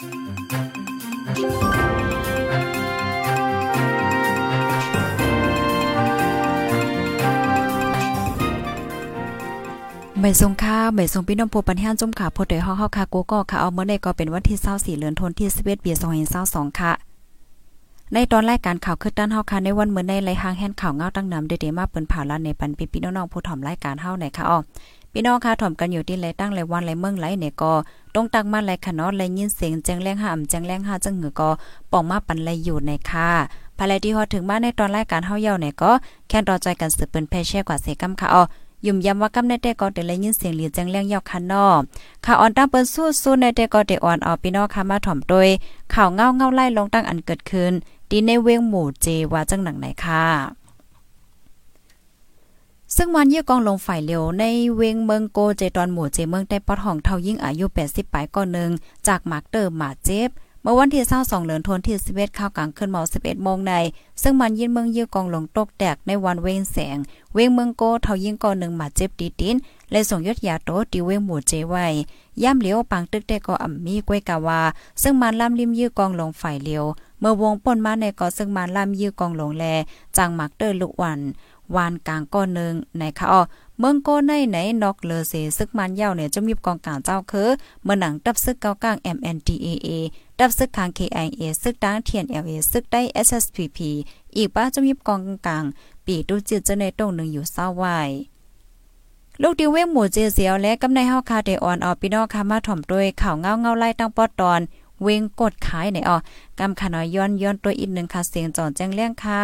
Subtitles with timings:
[0.00, 0.06] ไม่
[10.40, 15.90] ทรงค่าไม่ทรงพี่น้องผู้ปัญญาจุ่มขาพดโดยเฮาเฮาค่ะกูก็ค่ะเอาเมื่อใดก็เป็นวันที่24เดือนธันวาคมที่11ปี
[16.36, 16.92] 2022ค่ะ
[18.14, 24.58] ในตอนรายการข่าวคือด้านเฮาค่ะในวันเมื่อในไลหางแห่นข่าวเงาตั้งนำเดมาเปิ้นผ่าลานในปันปีพี่น้องๆผู้ถ่อมรายการเฮาไหนค่ะอ๋อ
[25.12, 27.72] พี่น้องค่ะถ่อมกันอยู่ที่ไรตั้งไรวันไรเมืองไรเนี่ยก็
[28.14, 31.50] ต้องตักมาไรค่ะเนาะไรยินเสียงแจ้งแรงห้ามแจ้งแรงห้าจังหือก็
[31.92, 33.30] ป่องมาปันไรอยู่ในค่ะ
[33.76, 35.90] ภายในที่ฮอถึงมาในตอนรายการเฮาเย่าเนี่ยก็
[36.28, 38.42] แค่รอใจกันสืบเปิ้นแพ่แช่กว่าเสกำค่ะอ๋อ
[38.86, 41.66] ยุ่มย้ำว่ากำในแต่ก็ได้ยินเสียงหลีแจ้งแรงยอกคันนอ
[42.24, 42.84] ข่าวออนตั้งเปิ้น
[43.22, 45.48] สู้ๆในแต่ก็ได้อ่อนเอพี่น้องค่ะมาถ่อมโดย
[45.94, 47.72] ข่าวเงาเงาไล่ลงตั้งอันเกิดขึ้น
[48.10, 50.59] ดีในเวงหมู่เจว่าจังหนังไหนค่ะ
[52.96, 54.44] ซึ่งวันยี่กองลงฝ่ายเร็วใน
[54.76, 58.70] เวงเมืองโกเจตอนหมู่เจเมืองได้ปอดห้องเท่ายิ่งอายุ 80ปลายก่อนหนึ่ง
[59.06, 60.30] จากมาร์กเตอร์มาเจ็บ
[60.62, 63.72] เมื่อวันที่22เดือนธันวาคมที่11ข้าวกลางคืนเมา11โมงใน
[64.22, 66.96] ซึ่งมันยินเมืองยี่กองลงตกแตกในวันเวงแสง
[67.34, 69.56] เวงเมืองโกเท่ายิ่งก่อนนึงมาเจ็บตีติน
[69.90, 71.86] และส่งยศยาโตตีเวงหมู่เจไว้
[72.42, 74.60] ย่ำเหลียวปังตึกได้ก็อ่ำมีกวยกาวา
[75.02, 76.84] ซึ่งมันล่ำริมยี่กองลงฝ่ายเลียว
[77.20, 79.64] เมื่อวงป่นมาในก็ซึ่งมันล่ำยี่กองลงแล
[80.16, 81.20] จางมักเตอร์ลุกวัน
[81.76, 83.40] วานกลางก้อนนึงในค่ะอ้อ
[83.78, 87.48] เมืองโกในไหนนอกเลเสซึกมันยาวเนี่ยจะมีกองกลางเจ้าคือ
[87.84, 89.88] เมื่อหนังตับซึกเก้ากลาง MNDAA
[90.38, 93.78] ดับซึกทาง KIA ซึกดัง TNLA ซึกได้ SSPP
[94.36, 95.64] อีกป้าจะมีกองกลาง
[96.04, 97.98] ปีตุจิตจะในตรงหนึ่งอยู่เศร้าไว้
[99.42, 104.60] ลูกดิเว้งหมู่เจเสียวและกำในเฮาคาเดออนออพี่น้องคามาถ่อมด้วยข่าวเงาเงาไล่ตั้งปอดตอน
[105.02, 106.18] เวงกดขายไหนออ
[106.58, 109.42] กำขนอยย้อนย้อนตัวอีกหนึ่งค่ะเสียงจอนแจ้งเรื่องค่ะ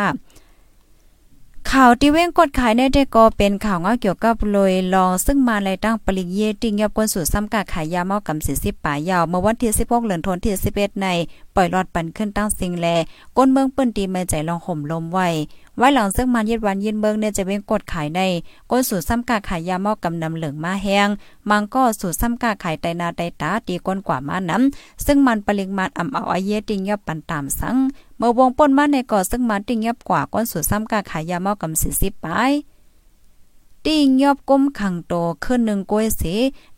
[1.72, 8.36] ข่าวที่เว้งกดขายในเดก็เป็นข่าวเงาเกี่ยวกับลอยลองซึ่งมาในตั้งปริเยติงยับกวนสู่ซ้ำกาขายยาเมากับ
[8.76, 11.06] 40ป่ายาว เมื่อวันที่16เหลือนทนที่11ใน
[11.54, 12.86] ปล่อยรอดปันขึ้นตั้งสิงแล
[13.36, 15.28] ก้นเมืองเปิ้นตีมาใจลองห่มลมไว้
[15.76, 18.20] ไว้หลังซึ่งมันย็ดวันยินเบิงเนี่ยจะเป็นกดขายใน
[18.70, 21.08] ก้นสูตรซ้ำกาขายยาเมากำนำเหลืองมาแห้ง
[21.50, 27.76] มังก็สูตรซ้ำกาขายไตนาไตตาตีก้นกว่ามาน้ำซึ่งมันปริมาณอ่ำเอาอาเยติงยับปันตามสัง
[28.18, 32.28] เมื่อวงป่นมาในก่อซึ่งมันติงยับกว่าก้นสูตรซ้ำกาขายยาเมากำสิสิบไป
[33.86, 36.34] ติงยอบก้มขังโตขึ้นหนึ่งก้วยสี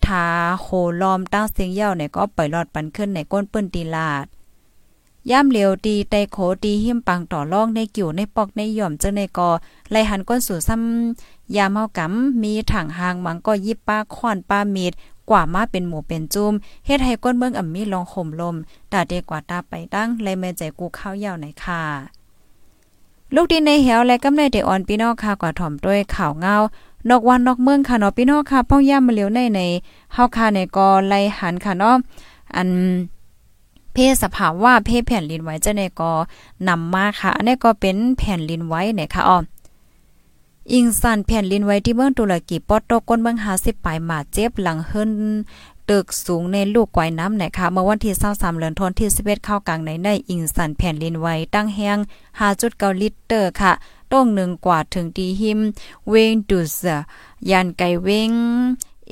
[0.06, 0.25] ทา
[0.62, 0.66] โห
[1.00, 4.26] ลอมตั้งเสียงเย่าเนี่ยก็ปล่อยหลอดปันขึ้นในก้นเปิ้นตีลาด
[5.30, 9.50] ย่ำเหลียวตีไตโขตีหิมปังต่อล่องในกิ่วในปอกในหย่อมเจ้าในกอ
[9.90, 14.92] ไลหันก้นสู่ซ้ำยาเฮากำมีถังหางมังก็ยิบป้าค้อนป้ามีด
[15.30, 16.52] กว่ามาเป็นหมูเป็นจุ่ม
[16.86, 18.56] เฮ็ดให้ก้นเมืองอ่ำมีลองห่มลม
[18.92, 21.82] ตาเดกว่าตาไปตั้งเลยแม่ใจกูข้าวยาวไหนค่ะ
[23.34, 26.54] ลูกดินในเหวและกำในเดอ่อนพี่น้องค่ะกว่าถ่อมด้วยข่าวเงา
[27.08, 29.60] นอกวันนอกเมืองค่ะเนาะพี่น้องค่ะพ่องย่ามาเหลียวในใน
[30.14, 31.96] เฮาค่ะในกอไลหันค่ะเนาะ
[32.56, 32.68] อัน
[34.00, 36.12] เพศสภาว่าเพศแผ่นลินไว้จะในก็
[36.69, 39.38] นำมาค่ะอันนี้ก็เป็นแผ่นลินไว้เนี่ยค่ะอ๋อ
[40.72, 45.10] อิงสันแผ่นลินไว้ที่เมืองตุรกีปอดตกก้นเมือง50ปลายมาเจ็บหลังเฮิรน
[45.88, 51.98] ตึกสูงในลูกไกวน้ำนะคะเมื่อวันที่23เดือนธันวาคมที่11เข้ากลางในในอิงสันแผ่นลินไว้ตั้งแห้ง
[52.50, 53.72] 5.9ลิตรค่ะ
[54.12, 55.58] ต้องหนึ่งกว่าถึงดีหิม
[56.08, 56.75] เวงดุส
[57.50, 58.32] ยานไกเวง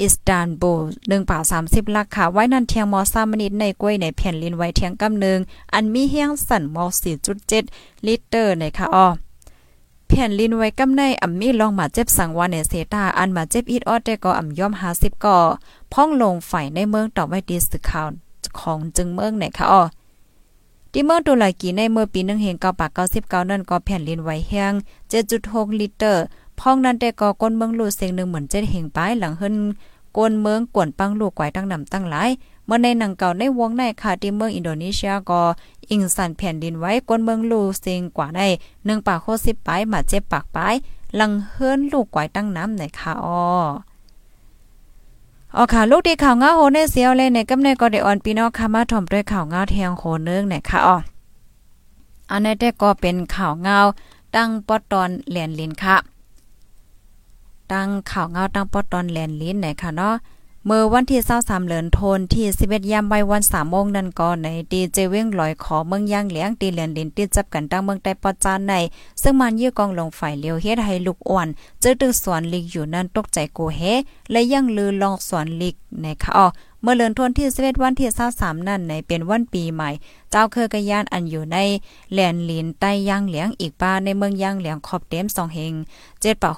[0.00, 5.38] อิสตานบูล1ป่า30ลักค่ะไว้นั่นเทียงมอซามนิดในกล้วยในแผ่นลินไว้เทียงกำนึง
[5.74, 6.84] อันมีเฮียงสั่นมอ
[7.46, 9.06] 4.7 ลิตรในค่ะอ้อ
[10.08, 15.38] แผ่นลินไว้กำในอ่ำมีลองมาเจ็บสังวานในเซตาอันมาเจ็บอีดออดได้ก็อ่ำย่อม50ก่อ
[15.92, 18.08] พ้องลงฝ่ายในเมืองต่อไว้ดีสึกข่าว
[18.58, 19.82] ของจึงเมืองไหนค่ะอ้อ
[20.92, 24.72] ที่เมืองตุรกีในเมื่อปี1เฮง9ปาก99นั่นก็แผ่นลินไว้แห้ง
[25.26, 26.08] 7.6ลิตร
[26.60, 29.54] พ้องนั้นแต่ก็ก้นเมืองลูเสียงหนึ่งเหมือนเจ็ดเฮงปลายหลังเฮิน
[30.16, 32.30] ก้นเมืองกวนปังลูกไกวตั้งนำตั้งหลาย
[32.66, 35.40] เมื่อในหนังเก่าในวงในค่ะที่เมืองอินโดนีเซียก็
[35.90, 38.46] อิงสันแผ่นดินไว้ก้นเมืองลูเสียงกว่าได้
[38.84, 40.74] หนึ่งปากโคสิบปลายมาเจ็บปากปลาย
[41.16, 43.42] หลังเฮิรนลูกไกวตั้งน้ำในค่ะอ้อ
[45.56, 50.96] อ๋อค่ะลูกที่ข่าวง้าโหในเสียวเลยในกำในก็ได้อ่อนปีนอค่ะมาถ่อมด้วยข่าวง้าเทียงโหนึงเนี่ยค่ะอ๋อ
[52.30, 53.78] อันนี้แต่ก็เป็นข่าวเงา
[54.34, 55.96] ตั้งปอตอนเหรียญลินค่ะ
[57.72, 60.14] ตั้งข่าวเงาตั้งปอตอนแลนลิ้นไหนค่ะเนาะ
[60.66, 68.72] เมื่อวันที่23เดือนธันที่11ยามใบวัน3โมงนั่นก็ในดีเจเว้งลอยขอเมืองย่างเหลียงตีเหลียญลินติดจับกันตั้งเมืองใต้ปอจานใน
[69.22, 71.48] ซึ่งมันยื้อกองลงฝ่ายเลียวเฮ็ดให้ลูกอ่อน
[71.80, 73.80] เจอตึกสวนลิกอยู่นั่นตกใจกูเฮ
[74.30, 76.46] และยังลือลองสวนลิกในค่ะอ๋อ
[76.88, 79.90] มื่อเลือนทวนที่11วันที่23นั่นในเป็นวันปีใหม่
[80.30, 81.58] เจ้าเคยกยานอันอยู่ใน
[82.12, 85.72] แหลนลินใต้ย่างเหลียงอีกป้าในเมืองย่างเหลียงขอบเต็ม2เฮง
[86.04, 86.50] 7ป่า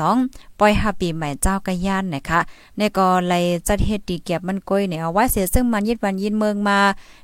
[0.00, 2.40] 62ปล่อยหาปีใหม่เจ้ากยานนะคะ
[2.76, 6.78] ในก็เลยจัดเฮ็ดดีเก็บมันก้อยเนี่ยเอาไว้เสียซึ่งมันยิดวันยินเมืองมา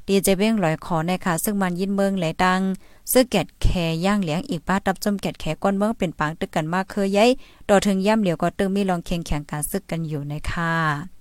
[0.08, 2.60] ดีเจเบ้งลอยขอนะคะซึ่งมันยินเมืองไหลดัง
[3.12, 3.66] ซึ่งแกดแค
[4.04, 7.30] ย่างเหลียงอีกป้าตับจมแกดแคก้นเมืองเป็นปางตึกกันมากเคยย้าย
[7.68, 11.19] ต่อถึงย่ำเหลียวก็ตึงมีลองเคียงแข่งการซึกกันอยู่ในค่ะ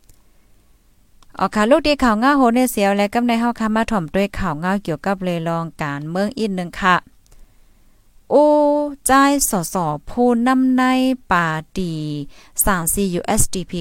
[1.38, 6.96] ออค่ะลูกดีข่าวง่าโหในเสียวและกำในเฮาค่ะมาถ่อมด้วยข่าวง่าเกี่ยวกับเลยลองการเมืองอีกนึงค่ะ
[8.30, 8.46] โอ้
[9.06, 9.12] ใจ
[9.50, 10.84] สอสอผู้นำใน
[11.32, 11.48] ป่า
[11.78, 11.94] ดี
[12.58, 13.74] 34 USDP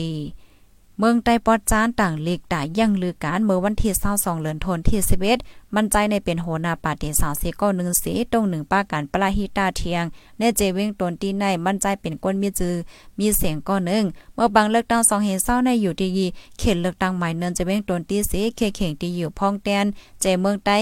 [1.01, 5.03] เมืองใต้ปอดจานต่างเลีกตายังลือการเมื่อวันที่22เดือนธันวาคม
[5.35, 10.05] 11มันใจในเป็นโหนาปาติสาวเสก็หนึ่งสีตรงหนึ่งป้าการปลาฮิตาเทียง
[10.39, 12.75] ในเจเวงตนตีในมันใจเป็นก้นมีจือ
[13.19, 14.05] มีเสียงก็หนึ่ง
[14.35, 16.29] เมื่อบางเลือกตั้งสองเห็นเศร้าในอยู่ที่
[16.59, 19.87] เขตเลือกตั้งใหม่เนินเจเวงตนตีสีเขตเข่งที่อยู่พองแดน
[20.21, 20.79] เจเมืองใต้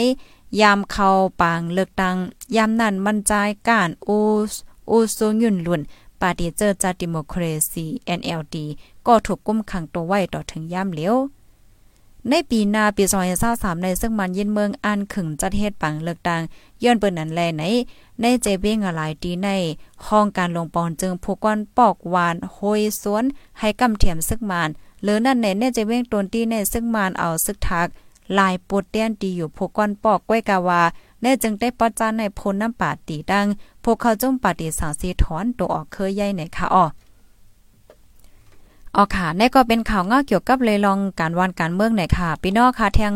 [0.61, 1.09] ยามเข้า
[1.41, 2.17] ปางเลือกตั้ง
[2.57, 3.33] ยามนั้นมันใจ
[3.69, 4.19] การอู
[4.91, 5.83] อูซูยุนลุน
[6.21, 7.87] ปาร์ตี้เจอจัดดิโมคราซี
[8.19, 8.57] NLD
[9.07, 11.17] ก็ถูกกุมขังตัวไว้ต่อถึงย่ำเหลียว
[12.31, 13.05] ในปีหน้าปี
[13.45, 16.43] 2023ในซึ่งมันยินเมืองอันขึงจัดเฮ็ดปังเลือกตัง
[16.83, 17.65] ย้อนเปิ้นนั้นแลใน
[18.21, 19.49] ในเจเบ้งอะไรดีใน
[20.07, 23.25] ห้องการลงปอนจึงผู้ก้อนปอกหวานโหยสวน
[23.59, 24.69] ให้กำเทียมซึกมาน
[25.03, 27.89] หรือนั่นในในเจเบ้งตนที่ในซึกมานเอาซึกทัก
[28.39, 30.83] ลายปวดเตี้ยนดีอยู่ผู้ก้อนปอกก้วยกาวา
[31.26, 33.46] แน่จึงได้ปอจานในพลน้ำปาตีดัง
[33.84, 36.84] พวกเขาจุ่มปาตีสาวสีถอนตัวออกเคยใหญ่ในค่ะอ้อ
[38.96, 43.14] ออค่ะนี่ก็เป็นข่าวเงาเกี่ยวกับเลยลองการวันการเมืองหน่อยค่ะพี่น้องค่ะแทง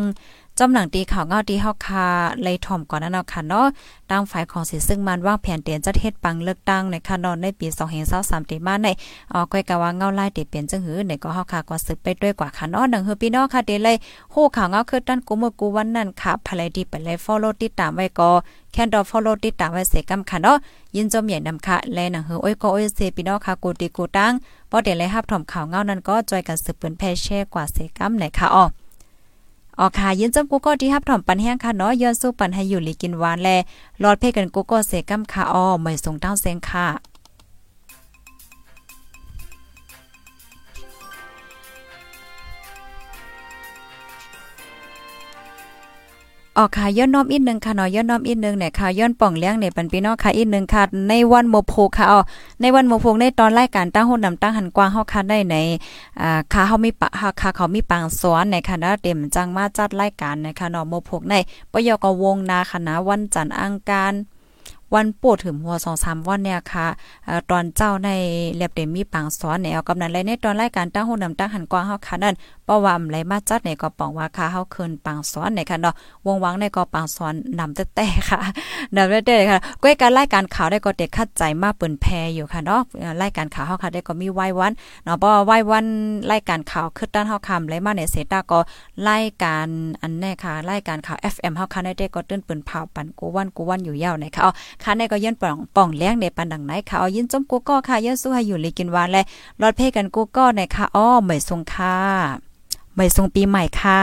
[0.63, 2.07] จำหนังตีข่าวเงาที่เฮาคา
[2.43, 3.67] เลยถ่อมก่อนนั้นเนาะค่ะเนาะ
[4.11, 7.67] ตามฝ่ายของสิซึ่งมันว่างแผนเตียนจะเฮ็ดปังเลือกตั้งในค่ะนอนในปี
[8.09, 8.89] 2023ตีมาใน
[9.33, 13.97] อ๋อก้อยกะว่าเงาไลายติเปลี่ยนจังหือในก็เฮาคาก็สึกไปด้วยกว่าค่ะเนาะดังหือพี่น้องค่ะเดเลย
[14.35, 18.31] ฮู้ข่าวเงาคือด้นกูเมื่อกูวันนั้นค่ะภายดีไปเลย follow ติดตามไว้ก็
[18.73, 20.57] แค่ดอ follow ติดตามไว้เสกำค่ะเนาะ
[20.97, 24.33] ยินจมใหญ่นำค่ะและหนังหือโอ้ยก็โอ้ยเสพี่น้องค่ะกูตีกูตั้ง
[24.71, 28.65] บ่ได้เลยรับถ่อมข่าวเงานั้นก็จอยกันสืบเปิ้นแพ่แชร์กว่าเสกำไหนค่ะอ๋อ
[29.79, 33.49] ออค่ะยินจมกูก็ที่ฮับถ่อมปันแห้งค่ะเนาะย้อนสู้ปันให้อยู่ลีกินหวานแล
[34.03, 36.87] รอดเพ่กันกูก็เสกำค่ะอ้อไม่ส่งต้าเซงค่ะ
[46.59, 52.21] ออกค่ะย้อนน้อมอีกนึงค่ะเนาะย้อนน้อมอีกนึงเนี่ยค่ะย้อนป่องเลี้ยงเนี่ยปันพี่น้องค่ะอีกนึงค่ะ ในวันโมโพค่ะอ๋อ
[52.61, 55.57] ในวันโมโพในตอนรายการตั้งหุ่นนำตั้งหันกว้างเฮาค่ะได้ใน
[56.21, 61.35] อ่าค่ะเฮามีปะค่ะเขามีปางสอนในคณะเต็มจังมาจัดรายการนะคะเนาะโมโพใน
[61.73, 64.13] ปยกวงนาคณะวันจันทร์อังคาร
[64.95, 66.87] วันปวดถึงหัวสองสามวันเนี่ยค่ะ
[67.51, 68.11] ตอนเจ้าใน
[68.57, 72.35] เรียบเดมีปังสอนแนวกำนันเลยในตอนรายการตั้งหูนำตั้งหันกว้างเฮาค่ะนั่น
[72.65, 75.95] เพราะว่าไหลมาจัดในก็ปองว่าค่ะเฮาคืนปังสอนในค่ะเนาะ
[76.27, 78.41] วงวังในก็ปังสอนนำแต่ๆค่ะ
[78.97, 82.81] นำแต่ๆค่ะก้อยการรายการข่าวได้ก็เด็กคัดใจมาเปิ้นแพอยู่ค่ะเนาะ
[83.23, 84.73] รายการข่าวเฮาค่ะได้ก็มีไว้วัน
[85.05, 85.87] เนาะเพราะว่าไว้วัน
[86.33, 88.59] รายการข่าวคือด้านเฮาคำไหลมาในเสตาก็
[89.09, 89.67] รายการ
[90.03, 94.43] อันแน่ค่ะรายการข่าว FM เฮาค่ะได้ก็ตื้นเปิ้นเผาปันกูวันกูวันอยู่ยาวในค่ะ
[94.83, 99.23] ค่ะในก็ยันป่องป่องแล้งในปันดังไหนค่ะเอายินจมกูก็ค่ะยันสู้ให้อยู่ลีกินวานและ
[99.61, 101.97] รอดเพ่กันกูก็ในค่ะอ้อไม่ทรงค่ะ
[102.97, 104.03] ไม่ทรงปีใหม่ค่ะ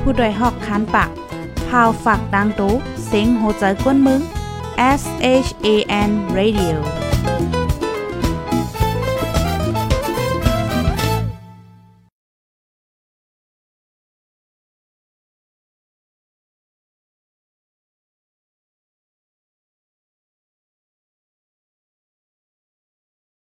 [0.00, 1.10] ผู้ดยหอกคันปาก
[1.68, 2.72] พาวฝากดังตู้
[3.06, 4.20] เสียงโหใจกวนมึง
[4.82, 7.01] S H A N Radio